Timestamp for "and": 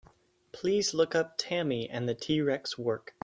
1.87-2.09